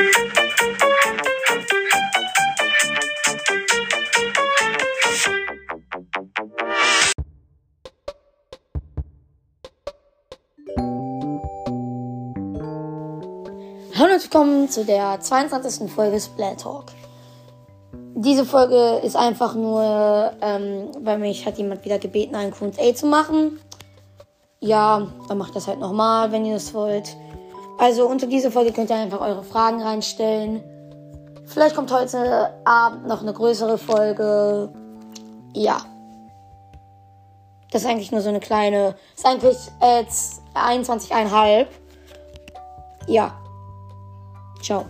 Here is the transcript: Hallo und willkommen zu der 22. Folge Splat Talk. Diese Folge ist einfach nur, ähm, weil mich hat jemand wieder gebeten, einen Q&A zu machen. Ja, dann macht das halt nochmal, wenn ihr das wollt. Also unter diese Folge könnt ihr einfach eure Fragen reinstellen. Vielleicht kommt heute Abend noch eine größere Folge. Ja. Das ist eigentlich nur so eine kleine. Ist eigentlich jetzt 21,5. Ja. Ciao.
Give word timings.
Hallo 0.00 0.08
und 14.14 14.22
willkommen 14.22 14.70
zu 14.70 14.86
der 14.86 15.20
22. 15.20 15.92
Folge 15.92 16.18
Splat 16.18 16.62
Talk. 16.62 16.86
Diese 18.14 18.46
Folge 18.46 19.02
ist 19.04 19.16
einfach 19.16 19.54
nur, 19.54 20.32
ähm, 20.40 20.92
weil 21.00 21.18
mich 21.18 21.44
hat 21.44 21.58
jemand 21.58 21.84
wieder 21.84 21.98
gebeten, 21.98 22.34
einen 22.36 22.52
Q&A 22.52 22.94
zu 22.94 23.04
machen. 23.04 23.60
Ja, 24.60 25.06
dann 25.28 25.36
macht 25.36 25.54
das 25.54 25.68
halt 25.68 25.78
nochmal, 25.78 26.32
wenn 26.32 26.46
ihr 26.46 26.54
das 26.54 26.72
wollt. 26.72 27.14
Also 27.80 28.06
unter 28.06 28.26
diese 28.26 28.50
Folge 28.50 28.72
könnt 28.72 28.90
ihr 28.90 28.96
einfach 28.96 29.22
eure 29.22 29.42
Fragen 29.42 29.80
reinstellen. 29.80 30.62
Vielleicht 31.46 31.74
kommt 31.74 31.90
heute 31.90 32.52
Abend 32.66 33.08
noch 33.08 33.22
eine 33.22 33.32
größere 33.32 33.78
Folge. 33.78 34.70
Ja. 35.54 35.78
Das 37.70 37.80
ist 37.82 37.88
eigentlich 37.88 38.12
nur 38.12 38.20
so 38.20 38.28
eine 38.28 38.40
kleine. 38.40 38.96
Ist 39.16 39.24
eigentlich 39.24 39.56
jetzt 39.80 40.42
21,5. 40.54 41.66
Ja. 43.06 43.32
Ciao. 44.60 44.84